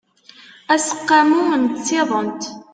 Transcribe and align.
aseqqamu 0.73 1.41
n 1.61 1.63
tsiḍent 1.83 2.41